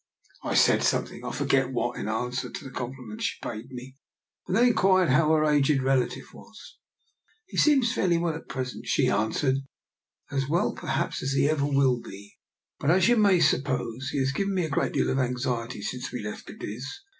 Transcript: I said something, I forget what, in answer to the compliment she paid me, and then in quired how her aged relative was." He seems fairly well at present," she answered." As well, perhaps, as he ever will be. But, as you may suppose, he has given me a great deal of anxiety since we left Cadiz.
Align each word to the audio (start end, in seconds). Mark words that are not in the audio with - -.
I 0.41 0.55
said 0.55 0.81
something, 0.81 1.23
I 1.23 1.29
forget 1.31 1.71
what, 1.71 1.95
in 1.99 2.07
answer 2.09 2.49
to 2.49 2.63
the 2.63 2.71
compliment 2.71 3.21
she 3.21 3.35
paid 3.39 3.69
me, 3.69 3.97
and 4.47 4.57
then 4.57 4.65
in 4.69 4.73
quired 4.73 5.09
how 5.09 5.29
her 5.29 5.45
aged 5.45 5.83
relative 5.83 6.33
was." 6.33 6.79
He 7.49 7.57
seems 7.57 7.93
fairly 7.93 8.17
well 8.17 8.33
at 8.33 8.49
present," 8.49 8.87
she 8.87 9.09
answered." 9.11 9.57
As 10.35 10.49
well, 10.49 10.73
perhaps, 10.73 11.21
as 11.21 11.33
he 11.33 11.47
ever 11.47 11.67
will 11.67 11.99
be. 12.01 12.35
But, 12.79 12.89
as 12.89 13.09
you 13.09 13.15
may 13.15 13.39
suppose, 13.39 14.09
he 14.09 14.17
has 14.17 14.31
given 14.31 14.55
me 14.55 14.65
a 14.65 14.69
great 14.69 14.93
deal 14.93 15.11
of 15.11 15.19
anxiety 15.19 15.83
since 15.83 16.11
we 16.11 16.23
left 16.23 16.47
Cadiz. 16.47 17.03